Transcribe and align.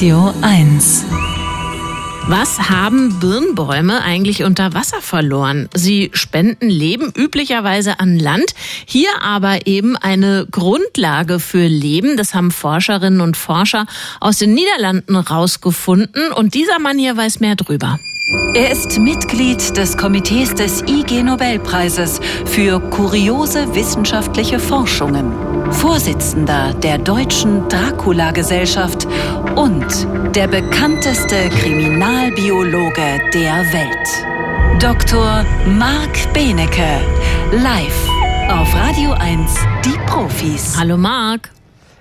Radio 0.00 0.32
1. 0.40 1.04
Was 2.26 2.70
haben 2.70 3.20
Birnbäume 3.20 4.00
eigentlich 4.00 4.44
unter 4.44 4.72
Wasser 4.72 5.02
verloren? 5.02 5.68
Sie 5.74 6.10
spenden 6.14 6.70
Leben 6.70 7.12
üblicherweise 7.14 8.00
an 8.00 8.18
Land, 8.18 8.54
hier 8.86 9.10
aber 9.20 9.66
eben 9.66 9.98
eine 9.98 10.46
Grundlage 10.50 11.38
für 11.38 11.66
Leben. 11.66 12.16
Das 12.16 12.34
haben 12.34 12.50
Forscherinnen 12.50 13.20
und 13.20 13.36
Forscher 13.36 13.84
aus 14.20 14.38
den 14.38 14.54
Niederlanden 14.54 15.16
rausgefunden 15.16 16.32
und 16.32 16.54
dieser 16.54 16.78
Mann 16.78 16.98
hier 16.98 17.18
weiß 17.18 17.40
mehr 17.40 17.56
drüber. 17.56 18.00
Er 18.54 18.70
ist 18.70 18.98
Mitglied 18.98 19.76
des 19.76 19.98
Komitees 19.98 20.54
des 20.54 20.82
IG 20.82 21.22
Nobelpreises 21.22 22.20
für 22.46 22.80
kuriose 22.80 23.74
wissenschaftliche 23.74 24.60
Forschungen, 24.60 25.30
Vorsitzender 25.72 26.74
der 26.74 26.98
Deutschen 26.98 27.68
Dracula-Gesellschaft 27.68 29.06
und 29.56 29.86
der 30.34 30.48
bekannteste 30.48 31.48
Kriminalbiologe 31.48 33.20
der 33.32 33.64
Welt. 33.72 34.82
Dr. 34.82 35.44
Marc 35.66 36.32
Benecke, 36.32 37.00
live 37.52 38.08
auf 38.48 38.74
Radio 38.74 39.12
1, 39.12 39.54
die 39.84 39.98
Profis. 40.06 40.76
Hallo 40.78 40.96
Marc. 40.96 41.50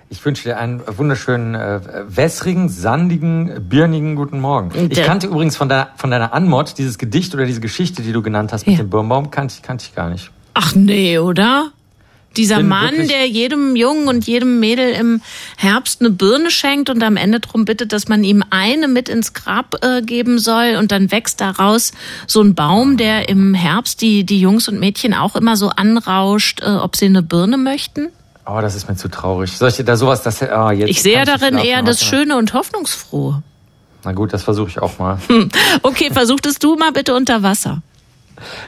Ich 0.10 0.26
wünsche 0.26 0.44
dir 0.44 0.58
einen 0.58 0.82
wunderschönen, 0.98 1.54
äh, 1.54 1.80
wässrigen, 2.08 2.68
sandigen, 2.70 3.70
birnigen 3.70 4.16
guten 4.16 4.40
Morgen. 4.40 4.72
Ich 4.90 5.04
kannte 5.04 5.28
übrigens 5.28 5.56
von, 5.56 5.70
deiner, 5.70 5.90
von 5.96 6.10
deiner 6.10 6.34
Anmod 6.34 6.78
dieses 6.80 6.98
Gedicht 6.98 7.36
oder 7.36 7.46
diese 7.46 7.62
Geschichte, 7.62 8.02
die 8.02 8.12
du 8.12 8.24
genannt 8.24 8.52
hast 8.52 8.66
mit 8.66 8.78
ja. 8.78 8.84
dem 8.84 8.90
Birnbaum, 8.90 9.30
kannte, 9.30 9.56
kannte 9.62 9.86
ich 9.88 9.96
gar 9.96 10.10
nicht. 10.10 10.32
Ach 10.56 10.74
nee, 10.74 11.20
oder? 11.20 11.72
Dieser 12.38 12.62
Mann, 12.62 13.08
der 13.08 13.28
jedem 13.28 13.76
Jungen 13.76 14.08
und 14.08 14.28
jedem 14.28 14.60
Mädel 14.60 14.92
im 14.92 15.22
Herbst 15.58 16.00
eine 16.02 16.12
Birne 16.12 16.52
schenkt 16.52 16.90
und 16.90 17.04
am 17.04 17.18
Ende 17.18 17.40
darum 17.40 17.66
bittet, 17.66 17.92
dass 17.92 18.08
man 18.08 18.24
ihm 18.24 18.44
eine 18.50 18.88
mit 18.88 19.10
ins 19.10 19.34
Grab 19.34 19.84
äh, 19.84 20.02
geben 20.02 20.40
soll 20.40 20.76
und 20.78 20.92
dann 20.92 21.12
wächst 21.12 21.42
daraus 21.42 21.92
so 22.28 22.42
ein 22.42 22.56
Baum, 22.56 22.98
der 22.98 23.30
im 23.30 23.54
Herbst 23.54 24.02
die, 24.02 24.24
die 24.24 24.40
Jungs 24.40 24.68
und 24.68 24.80
Mädchen 24.80 25.14
auch 25.14 25.36
immer 25.36 25.58
so 25.58 25.70
anrauscht, 25.70 26.62
äh, 26.62 26.70
ob 26.70 26.96
sie 26.96 27.06
eine 27.06 27.24
Birne 27.24 27.58
möchten? 27.58 28.10
Oh, 28.46 28.62
das 28.62 28.76
ist 28.76 28.88
mir 28.88 28.96
zu 28.96 29.10
traurig. 29.10 29.52
Soll 29.52 29.70
ich 29.70 29.84
da 29.84 29.96
sowas, 29.96 30.24
das, 30.24 30.42
oh, 30.42 30.70
jetzt 30.72 30.90
Ich 30.90 31.02
sehe 31.02 31.24
darin 31.26 31.58
eher 31.58 31.84
das 31.84 32.04
Schöne 32.04 32.38
und 32.38 32.54
Hoffnungsfrohe. 32.54 33.44
Na 34.04 34.14
gut, 34.14 34.34
das 34.34 34.44
versuche 34.44 34.70
ich 34.70 34.80
auch 34.80 34.98
mal. 34.98 35.20
Okay, 35.84 36.10
versuchtest 36.12 36.64
du 36.64 36.76
mal 36.76 36.92
bitte 36.92 37.16
unter 37.16 37.44
Wasser. 37.44 37.82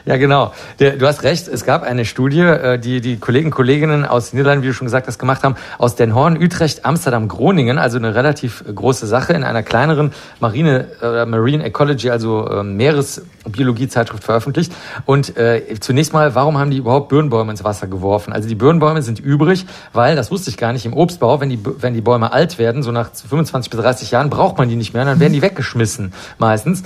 Ja, 0.04 0.16
genau. 0.16 0.52
Du 0.78 1.06
hast 1.06 1.22
recht. 1.22 1.48
Es 1.48 1.64
gab 1.64 1.82
eine 1.82 2.04
Studie, 2.04 2.40
äh, 2.40 2.78
die 2.78 3.00
die 3.00 3.18
Kollegen 3.18 3.46
und 3.46 3.54
Kolleginnen 3.54 4.04
aus 4.04 4.30
den 4.30 4.38
Niederlanden, 4.38 4.64
wie 4.64 4.68
du 4.68 4.74
schon 4.74 4.86
gesagt 4.86 5.06
hast, 5.06 5.18
gemacht 5.18 5.42
haben, 5.42 5.56
aus 5.78 5.94
Den 5.94 6.14
Horn, 6.14 6.36
Utrecht, 6.40 6.84
Amsterdam, 6.84 7.28
Groningen, 7.28 7.78
also 7.78 7.98
eine 7.98 8.14
relativ 8.14 8.64
große 8.72 9.06
Sache 9.06 9.32
in 9.32 9.44
einer 9.44 9.62
kleineren 9.62 10.12
Marine, 10.40 10.88
äh, 11.02 11.26
Marine 11.26 11.64
Ecology, 11.64 12.10
also 12.10 12.46
äh, 12.48 12.62
Meeresbiologie-Zeitschrift 12.62 14.24
veröffentlicht. 14.24 14.72
Und 15.06 15.36
äh, 15.36 15.62
zunächst 15.80 16.12
mal, 16.12 16.34
warum 16.34 16.58
haben 16.58 16.70
die 16.70 16.78
überhaupt 16.78 17.08
Birnbäume 17.08 17.50
ins 17.50 17.64
Wasser 17.64 17.86
geworfen? 17.86 18.32
Also 18.32 18.48
die 18.48 18.54
Birnbäume 18.54 19.02
sind 19.02 19.20
übrig, 19.20 19.66
weil, 19.92 20.16
das 20.16 20.30
wusste 20.30 20.50
ich 20.50 20.56
gar 20.56 20.72
nicht, 20.72 20.86
im 20.86 20.94
Obstbau, 20.94 21.40
wenn 21.40 21.50
die, 21.50 21.58
wenn 21.64 21.94
die 21.94 22.00
Bäume 22.00 22.32
alt 22.32 22.58
werden, 22.58 22.82
so 22.82 22.92
nach 22.92 23.10
25 23.12 23.70
bis 23.70 23.80
30 23.80 24.10
Jahren, 24.10 24.30
braucht 24.30 24.58
man 24.58 24.68
die 24.68 24.76
nicht 24.76 24.94
mehr, 24.94 25.04
dann 25.04 25.20
werden 25.20 25.32
die 25.32 25.42
weggeschmissen 25.42 26.12
meistens. 26.38 26.82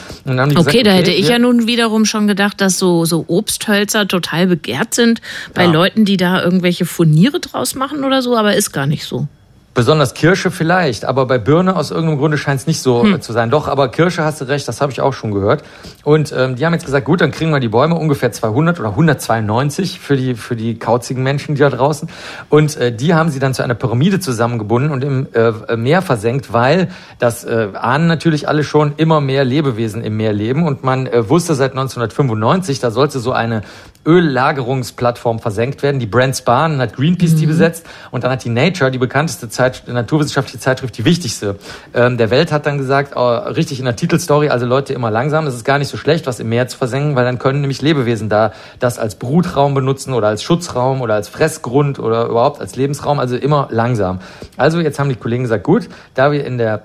okay, 0.50 0.54
gesagt, 0.54 0.68
okay, 0.68 0.82
da 0.82 0.90
hätte 0.92 1.10
ich 1.10 1.28
ja 1.28 1.38
nun 1.38 1.66
wiederum 1.66 2.04
schon 2.04 2.26
gedacht, 2.26 2.60
dass 2.60 2.75
so, 2.78 3.04
so 3.04 3.24
Obsthölzer 3.28 4.08
total 4.08 4.46
begehrt 4.46 4.94
sind 4.94 5.20
bei 5.54 5.64
ja. 5.64 5.70
Leuten, 5.70 6.04
die 6.04 6.16
da 6.16 6.42
irgendwelche 6.42 6.86
Furniere 6.86 7.40
draus 7.40 7.74
machen 7.74 8.04
oder 8.04 8.22
so, 8.22 8.36
aber 8.36 8.54
ist 8.54 8.72
gar 8.72 8.86
nicht 8.86 9.04
so. 9.04 9.28
Besonders 9.76 10.14
Kirsche 10.14 10.50
vielleicht, 10.50 11.04
aber 11.04 11.26
bei 11.26 11.36
Birne 11.36 11.76
aus 11.76 11.90
irgendeinem 11.90 12.18
Grunde 12.18 12.38
scheint 12.38 12.60
es 12.60 12.66
nicht 12.66 12.80
so 12.80 13.02
hm. 13.02 13.20
zu 13.20 13.34
sein. 13.34 13.50
Doch, 13.50 13.68
aber 13.68 13.88
Kirsche 13.88 14.24
hast 14.24 14.40
du 14.40 14.46
recht, 14.46 14.66
das 14.66 14.80
habe 14.80 14.90
ich 14.90 15.02
auch 15.02 15.12
schon 15.12 15.32
gehört. 15.32 15.62
Und 16.02 16.32
ähm, 16.34 16.56
die 16.56 16.64
haben 16.64 16.72
jetzt 16.72 16.86
gesagt, 16.86 17.04
gut, 17.04 17.20
dann 17.20 17.30
kriegen 17.30 17.50
wir 17.50 17.60
die 17.60 17.68
Bäume 17.68 17.94
ungefähr 17.94 18.32
200 18.32 18.80
oder 18.80 18.88
192 18.88 20.00
für 20.00 20.16
die 20.16 20.34
für 20.34 20.56
die 20.56 20.78
kauzigen 20.78 21.22
Menschen, 21.22 21.56
die 21.56 21.60
da 21.60 21.68
draußen. 21.68 22.08
Und 22.48 22.78
äh, 22.78 22.90
die 22.90 23.12
haben 23.12 23.28
sie 23.28 23.38
dann 23.38 23.52
zu 23.52 23.62
einer 23.62 23.74
Pyramide 23.74 24.18
zusammengebunden 24.18 24.90
und 24.92 25.04
im 25.04 25.28
äh, 25.34 25.76
Meer 25.76 26.00
versenkt, 26.00 26.54
weil 26.54 26.88
das 27.18 27.44
äh, 27.44 27.68
ahnen 27.74 28.06
natürlich 28.06 28.48
alle 28.48 28.64
schon 28.64 28.94
immer 28.96 29.20
mehr 29.20 29.44
Lebewesen 29.44 30.02
im 30.02 30.16
Meer 30.16 30.32
leben 30.32 30.66
und 30.66 30.84
man 30.84 31.06
äh, 31.06 31.28
wusste 31.28 31.54
seit 31.54 31.72
1995, 31.72 32.80
da 32.80 32.90
sollte 32.90 33.18
so 33.18 33.32
eine 33.32 33.60
Öllagerungsplattform 34.06 35.40
versenkt 35.40 35.82
werden. 35.82 35.98
Die 35.98 36.06
Brand 36.06 36.36
Spahn 36.36 36.78
hat 36.78 36.94
Greenpeace 36.94 37.32
mhm. 37.32 37.38
die 37.38 37.46
besetzt 37.46 37.86
und 38.12 38.24
dann 38.24 38.30
hat 38.30 38.44
die 38.44 38.48
Nature, 38.48 38.90
die 38.90 38.98
bekannteste 38.98 39.48
Zeit, 39.48 39.65
naturwissenschaftliche 39.86 40.58
Zeitschrift, 40.58 40.96
die 40.98 41.04
wichtigste 41.04 41.56
ähm, 41.94 42.16
der 42.16 42.30
Welt, 42.30 42.52
hat 42.52 42.66
dann 42.66 42.78
gesagt, 42.78 43.12
oh, 43.16 43.28
richtig 43.28 43.78
in 43.78 43.84
der 43.84 43.96
Titelstory, 43.96 44.48
also 44.48 44.66
Leute 44.66 44.92
immer 44.92 45.10
langsam, 45.10 45.44
das 45.44 45.54
ist 45.54 45.64
gar 45.64 45.78
nicht 45.78 45.88
so 45.88 45.96
schlecht, 45.96 46.26
was 46.26 46.40
im 46.40 46.48
Meer 46.48 46.68
zu 46.68 46.76
versenken, 46.76 47.16
weil 47.16 47.24
dann 47.24 47.38
können 47.38 47.60
nämlich 47.60 47.82
Lebewesen 47.82 48.28
da 48.28 48.52
das 48.78 48.98
als 48.98 49.16
Brutraum 49.16 49.74
benutzen 49.74 50.12
oder 50.12 50.28
als 50.28 50.42
Schutzraum 50.42 51.00
oder 51.00 51.14
als 51.14 51.28
Fressgrund 51.28 51.98
oder 51.98 52.26
überhaupt 52.26 52.60
als 52.60 52.76
Lebensraum, 52.76 53.18
also 53.18 53.36
immer 53.36 53.68
langsam. 53.70 54.20
Also 54.56 54.80
jetzt 54.80 54.98
haben 54.98 55.08
die 55.08 55.16
Kollegen 55.16 55.44
gesagt, 55.44 55.64
gut, 55.64 55.88
da 56.14 56.32
wir 56.32 56.44
in 56.44 56.58
der 56.58 56.82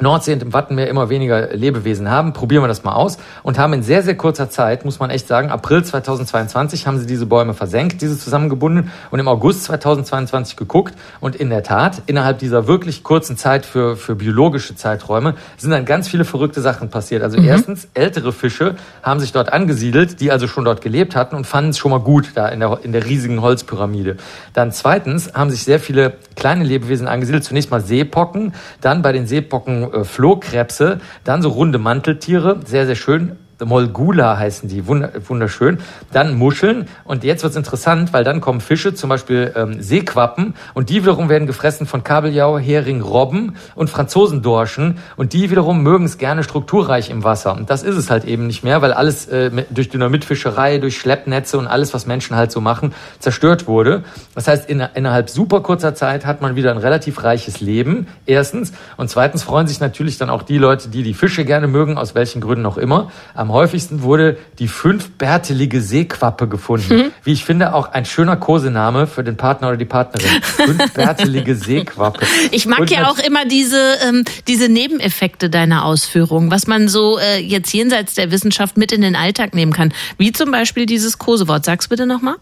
Nordsee 0.00 0.32
und 0.34 0.42
im 0.42 0.52
Wattenmeer 0.52 0.88
immer 0.88 1.08
weniger 1.08 1.54
Lebewesen 1.54 2.10
haben, 2.10 2.32
probieren 2.32 2.62
wir 2.62 2.68
das 2.68 2.84
mal 2.84 2.92
aus 2.92 3.18
und 3.42 3.58
haben 3.58 3.72
in 3.72 3.82
sehr, 3.82 4.02
sehr 4.02 4.16
kurzer 4.16 4.50
Zeit, 4.50 4.84
muss 4.84 4.98
man 4.98 5.10
echt 5.10 5.26
sagen, 5.26 5.50
April 5.50 5.84
2022 5.84 6.86
haben 6.86 6.98
sie 6.98 7.06
diese 7.06 7.26
Bäume 7.26 7.54
versenkt, 7.54 8.02
diese 8.02 8.18
zusammengebunden 8.18 8.90
und 9.10 9.18
im 9.18 9.28
August 9.28 9.64
2022 9.64 10.56
geguckt 10.56 10.94
und 11.20 11.36
in 11.36 11.50
der 11.50 11.62
Tat, 11.62 12.02
innerhalb 12.06 12.38
dieser 12.38 12.66
wirklich 12.66 13.02
kurzen 13.02 13.36
Zeit 13.36 13.64
für, 13.64 13.96
für 13.96 14.14
biologische 14.14 14.76
Zeiträume 14.76 15.34
sind 15.56 15.70
dann 15.70 15.84
ganz 15.84 16.08
viele 16.08 16.24
verrückte 16.24 16.60
Sachen 16.60 16.90
passiert. 16.90 17.22
Also 17.22 17.38
mhm. 17.38 17.48
erstens, 17.48 17.88
ältere 17.94 18.32
Fische 18.32 18.76
haben 19.02 19.20
sich 19.20 19.32
dort 19.32 19.52
angesiedelt, 19.52 20.20
die 20.20 20.30
also 20.30 20.46
schon 20.46 20.64
dort 20.64 20.82
gelebt 20.82 21.16
hatten 21.16 21.36
und 21.36 21.46
fanden 21.46 21.70
es 21.70 21.78
schon 21.78 21.90
mal 21.90 22.00
gut 22.00 22.32
da 22.34 22.48
in 22.48 22.60
der, 22.60 22.80
in 22.82 22.92
der 22.92 23.04
riesigen 23.06 23.40
Holzpyramide. 23.40 24.16
Dann 24.52 24.72
zweitens 24.72 25.32
haben 25.34 25.50
sich 25.50 25.64
sehr 25.64 25.80
viele 25.80 26.14
kleine 26.34 26.64
Lebewesen 26.64 27.08
angesiedelt, 27.08 27.44
zunächst 27.44 27.70
mal 27.70 27.80
Seepocken, 27.80 28.52
dann 28.80 29.02
bei 29.02 29.12
den 29.12 29.26
Seepocken 29.26 29.85
äh, 29.92 30.04
Flohkrebse, 30.04 31.00
dann 31.24 31.42
so 31.42 31.50
runde 31.50 31.78
Manteltiere, 31.78 32.60
sehr, 32.64 32.86
sehr 32.86 32.96
schön. 32.96 33.36
Molgula 33.64 34.38
heißen 34.38 34.68
die, 34.68 34.86
wunderschön. 34.86 35.78
Dann 36.12 36.34
Muscheln. 36.36 36.88
Und 37.04 37.24
jetzt 37.24 37.42
wird's 37.42 37.56
interessant, 37.56 38.12
weil 38.12 38.24
dann 38.24 38.40
kommen 38.40 38.60
Fische, 38.60 38.94
zum 38.94 39.08
Beispiel 39.08 39.52
ähm, 39.56 39.80
Seequappen. 39.82 40.54
Und 40.74 40.90
die 40.90 41.02
wiederum 41.02 41.28
werden 41.28 41.46
gefressen 41.46 41.86
von 41.86 42.04
Kabeljau, 42.04 42.58
Hering, 42.58 43.00
Robben 43.00 43.56
und 43.74 43.88
Franzosendorschen. 43.88 44.98
Und 45.16 45.32
die 45.32 45.50
wiederum 45.50 45.82
mögen 45.82 46.04
es 46.04 46.18
gerne 46.18 46.42
strukturreich 46.42 47.10
im 47.10 47.24
Wasser. 47.24 47.56
Und 47.56 47.70
das 47.70 47.82
ist 47.82 47.96
es 47.96 48.10
halt 48.10 48.24
eben 48.24 48.46
nicht 48.46 48.62
mehr, 48.62 48.82
weil 48.82 48.92
alles 48.92 49.26
äh, 49.28 49.50
durch 49.70 49.88
Dynamitfischerei, 49.88 50.78
durch 50.78 50.98
Schleppnetze 50.98 51.58
und 51.58 51.66
alles, 51.66 51.94
was 51.94 52.06
Menschen 52.06 52.36
halt 52.36 52.52
so 52.52 52.60
machen, 52.60 52.92
zerstört 53.20 53.66
wurde. 53.66 54.04
Das 54.34 54.48
heißt, 54.48 54.68
in, 54.68 54.80
innerhalb 54.94 55.30
super 55.30 55.60
kurzer 55.60 55.94
Zeit 55.94 56.26
hat 56.26 56.42
man 56.42 56.56
wieder 56.56 56.70
ein 56.70 56.78
relativ 56.78 57.22
reiches 57.24 57.60
Leben, 57.60 58.06
erstens. 58.26 58.72
Und 58.96 59.08
zweitens 59.08 59.42
freuen 59.42 59.66
sich 59.66 59.80
natürlich 59.80 60.18
dann 60.18 60.30
auch 60.30 60.42
die 60.42 60.58
Leute, 60.58 60.88
die 60.88 61.02
die 61.02 61.14
Fische 61.14 61.44
gerne 61.44 61.66
mögen, 61.66 61.96
aus 61.96 62.14
welchen 62.14 62.40
Gründen 62.40 62.66
auch 62.66 62.76
immer, 62.76 63.10
am 63.46 63.52
häufigsten 63.52 64.02
wurde 64.02 64.38
die 64.58 64.66
fünfbärtelige 64.66 65.80
Seequappe 65.80 66.48
gefunden. 66.48 66.96
Mhm. 66.96 67.12
Wie 67.22 67.32
ich 67.32 67.44
finde, 67.44 67.74
auch 67.74 67.92
ein 67.92 68.04
schöner 68.04 68.36
Kosename 68.36 69.06
für 69.06 69.22
den 69.22 69.36
Partner 69.36 69.68
oder 69.68 69.76
die 69.76 69.84
Partnerin. 69.84 70.42
Fünfbärtelige 70.42 71.54
Seequappe. 71.54 72.26
Ich 72.50 72.66
mag 72.66 72.80
Und 72.80 72.90
ja 72.90 73.08
auch 73.08 73.20
immer 73.20 73.44
diese, 73.44 73.80
ähm, 74.04 74.24
diese 74.48 74.68
Nebeneffekte 74.68 75.48
deiner 75.48 75.84
Ausführungen, 75.84 76.50
was 76.50 76.66
man 76.66 76.88
so 76.88 77.18
äh, 77.18 77.38
jetzt 77.38 77.72
jenseits 77.72 78.14
der 78.14 78.32
Wissenschaft 78.32 78.76
mit 78.76 78.90
in 78.90 79.00
den 79.00 79.14
Alltag 79.14 79.54
nehmen 79.54 79.72
kann. 79.72 79.94
Wie 80.18 80.32
zum 80.32 80.50
Beispiel 80.50 80.86
dieses 80.86 81.18
Kosewort. 81.18 81.64
Sag's 81.64 81.86
bitte 81.86 82.04
nochmal. 82.04 82.34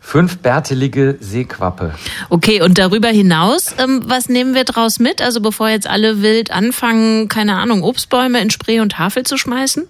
Fünfbärtelige 0.00 1.18
Seequappe. 1.20 1.94
Okay, 2.30 2.62
und 2.62 2.78
darüber 2.78 3.08
hinaus, 3.08 3.74
ähm, 3.76 4.00
was 4.06 4.30
nehmen 4.30 4.54
wir 4.54 4.64
draus 4.64 4.98
mit? 4.98 5.20
Also 5.20 5.42
bevor 5.42 5.68
jetzt 5.68 5.86
alle 5.86 6.22
wild 6.22 6.50
anfangen, 6.50 7.28
keine 7.28 7.56
Ahnung, 7.56 7.82
Obstbäume 7.82 8.40
in 8.40 8.48
Spree 8.48 8.80
und 8.80 8.92
Tafel 8.92 9.24
zu 9.24 9.36
schmeißen? 9.36 9.86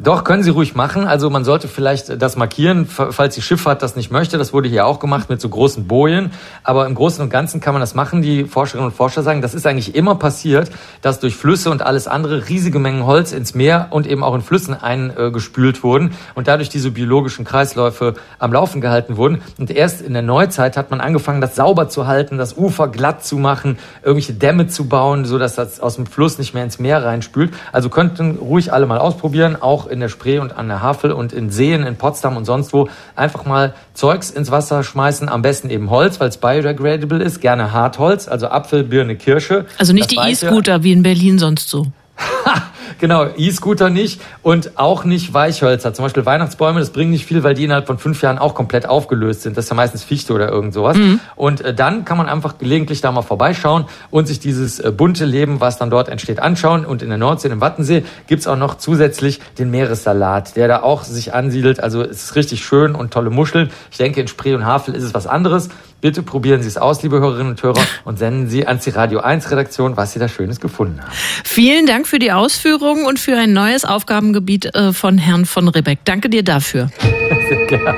Doch, 0.00 0.22
können 0.22 0.44
Sie 0.44 0.50
ruhig 0.50 0.76
machen. 0.76 1.06
Also 1.06 1.28
man 1.28 1.44
sollte 1.44 1.66
vielleicht 1.66 2.22
das 2.22 2.36
markieren, 2.36 2.86
falls 2.86 3.34
die 3.34 3.42
Schifffahrt 3.42 3.82
das 3.82 3.96
nicht 3.96 4.12
möchte. 4.12 4.38
Das 4.38 4.52
wurde 4.52 4.68
hier 4.68 4.86
auch 4.86 5.00
gemacht 5.00 5.28
mit 5.28 5.40
so 5.40 5.48
großen 5.48 5.88
Bojen. 5.88 6.30
Aber 6.62 6.86
im 6.86 6.94
Großen 6.94 7.20
und 7.22 7.30
Ganzen 7.30 7.60
kann 7.60 7.74
man 7.74 7.80
das 7.80 7.96
machen. 7.96 8.22
Die 8.22 8.44
Forscherinnen 8.44 8.90
und 8.90 8.94
Forscher 8.94 9.24
sagen, 9.24 9.42
das 9.42 9.54
ist 9.54 9.66
eigentlich 9.66 9.96
immer 9.96 10.14
passiert, 10.14 10.70
dass 11.02 11.18
durch 11.18 11.34
Flüsse 11.34 11.70
und 11.70 11.82
alles 11.82 12.06
andere 12.06 12.48
riesige 12.48 12.78
Mengen 12.78 13.06
Holz 13.06 13.32
ins 13.32 13.54
Meer 13.54 13.88
und 13.90 14.06
eben 14.06 14.22
auch 14.22 14.36
in 14.36 14.40
Flüssen 14.40 14.74
eingespült 14.74 15.82
wurden 15.82 16.12
und 16.36 16.46
dadurch 16.46 16.68
diese 16.68 16.92
biologischen 16.92 17.44
Kreisläufe 17.44 18.14
am 18.38 18.52
Laufen 18.52 18.80
gehalten 18.80 19.16
wurden. 19.16 19.42
Und 19.58 19.70
erst 19.72 20.00
in 20.00 20.12
der 20.12 20.22
Neuzeit 20.22 20.76
hat 20.76 20.92
man 20.92 21.00
angefangen, 21.00 21.40
das 21.40 21.56
sauber 21.56 21.88
zu 21.88 22.06
halten, 22.06 22.38
das 22.38 22.56
Ufer 22.56 22.86
glatt 22.86 23.24
zu 23.24 23.36
machen, 23.36 23.78
irgendwelche 24.02 24.34
Dämme 24.34 24.68
zu 24.68 24.86
bauen, 24.88 25.24
so 25.24 25.38
dass 25.38 25.56
das 25.56 25.80
aus 25.80 25.96
dem 25.96 26.06
Fluss 26.06 26.38
nicht 26.38 26.54
mehr 26.54 26.62
ins 26.62 26.78
Meer 26.78 27.04
reinspült. 27.04 27.52
Also 27.72 27.88
könnten 27.88 28.36
ruhig 28.36 28.72
alle 28.72 28.86
mal 28.86 28.98
ausprobieren, 28.98 29.60
auch 29.60 29.87
in 29.88 30.00
der 30.00 30.08
Spree 30.08 30.38
und 30.38 30.56
an 30.56 30.68
der 30.68 30.82
Havel 30.82 31.12
und 31.12 31.32
in 31.32 31.50
Seen 31.50 31.82
in 31.84 31.96
Potsdam 31.96 32.36
und 32.36 32.44
sonst 32.44 32.72
wo 32.72 32.88
einfach 33.16 33.44
mal 33.44 33.74
Zeugs 33.94 34.30
ins 34.30 34.50
Wasser 34.50 34.82
schmeißen, 34.82 35.28
am 35.28 35.42
besten 35.42 35.70
eben 35.70 35.90
Holz, 35.90 36.20
weil 36.20 36.28
es 36.28 36.38
biodegradable 36.38 37.22
ist, 37.22 37.40
gerne 37.40 37.72
Hartholz, 37.72 38.28
also 38.28 38.48
Apfel, 38.48 38.84
Birne, 38.84 39.16
Kirsche. 39.16 39.66
Also 39.78 39.92
nicht 39.92 40.16
das 40.16 40.24
die 40.24 40.30
E-Scooter 40.30 40.82
wie 40.82 40.92
in 40.92 41.02
Berlin 41.02 41.38
sonst 41.38 41.68
so. 41.68 41.86
genau, 42.98 43.26
E-Scooter 43.36 43.90
nicht 43.90 44.20
und 44.42 44.78
auch 44.78 45.04
nicht 45.04 45.34
Weichhölzer. 45.34 45.94
Zum 45.94 46.04
Beispiel 46.04 46.26
Weihnachtsbäume, 46.26 46.80
das 46.80 46.90
bringt 46.90 47.10
nicht 47.10 47.26
viel, 47.26 47.42
weil 47.42 47.54
die 47.54 47.64
innerhalb 47.64 47.86
von 47.86 47.98
fünf 47.98 48.22
Jahren 48.22 48.38
auch 48.38 48.54
komplett 48.54 48.88
aufgelöst 48.88 49.42
sind. 49.42 49.56
Das 49.56 49.66
ist 49.66 49.70
ja 49.70 49.76
meistens 49.76 50.04
Fichte 50.04 50.32
oder 50.32 50.48
irgend 50.48 50.74
sowas. 50.74 50.96
Mhm. 50.96 51.20
Und 51.36 51.60
äh, 51.60 51.74
dann 51.74 52.04
kann 52.04 52.18
man 52.18 52.28
einfach 52.28 52.58
gelegentlich 52.58 53.00
da 53.00 53.12
mal 53.12 53.22
vorbeischauen 53.22 53.86
und 54.10 54.26
sich 54.26 54.40
dieses 54.40 54.80
äh, 54.80 54.90
bunte 54.90 55.24
Leben, 55.24 55.60
was 55.60 55.78
dann 55.78 55.90
dort 55.90 56.08
entsteht, 56.08 56.40
anschauen. 56.40 56.84
Und 56.84 57.02
in 57.02 57.08
der 57.08 57.18
Nordsee, 57.18 57.48
im 57.48 57.60
Wattensee, 57.60 58.04
gibt's 58.26 58.46
auch 58.46 58.56
noch 58.56 58.76
zusätzlich 58.76 59.40
den 59.58 59.70
Meeressalat, 59.70 60.56
der 60.56 60.68
da 60.68 60.82
auch 60.82 61.04
sich 61.04 61.34
ansiedelt. 61.34 61.80
Also 61.80 62.02
es 62.02 62.24
ist 62.24 62.36
richtig 62.36 62.64
schön 62.64 62.94
und 62.94 63.12
tolle 63.12 63.30
Muscheln. 63.30 63.70
Ich 63.90 63.98
denke, 63.98 64.20
in 64.20 64.28
Spree 64.28 64.54
und 64.54 64.64
Havel 64.64 64.94
ist 64.94 65.04
es 65.04 65.14
was 65.14 65.26
anderes. 65.26 65.68
Bitte 66.00 66.22
probieren 66.22 66.62
Sie 66.62 66.68
es 66.68 66.76
aus, 66.76 67.02
liebe 67.02 67.18
Hörerinnen 67.18 67.50
und 67.50 67.62
Hörer, 67.62 67.80
und 68.04 68.18
senden 68.18 68.48
Sie 68.48 68.66
ans 68.66 68.84
die 68.84 68.90
Radio 68.90 69.20
1 69.20 69.50
Redaktion, 69.50 69.96
was 69.96 70.12
Sie 70.12 70.18
da 70.18 70.28
Schönes 70.28 70.60
gefunden 70.60 71.00
haben. 71.02 71.10
Vielen 71.44 71.86
Dank 71.86 72.06
für 72.06 72.18
die 72.18 72.30
Ausführungen 72.30 73.04
und 73.04 73.18
für 73.18 73.36
ein 73.36 73.52
neues 73.52 73.84
Aufgabengebiet 73.84 74.74
äh, 74.74 74.92
von 74.92 75.18
Herrn 75.18 75.44
von 75.44 75.66
Ribbeck. 75.68 75.98
Danke 76.04 76.28
dir 76.28 76.44
dafür. 76.44 76.88
Sehr 77.00 77.66
gerne. 77.66 77.94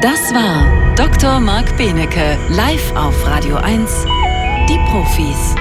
Das 0.00 0.34
war 0.34 0.94
Dr. 0.96 1.40
Marc 1.40 1.76
Benecke, 1.76 2.38
live 2.48 2.96
auf 2.96 3.26
Radio 3.26 3.56
1, 3.56 4.06
die 4.68 4.78
Profis. 4.90 5.54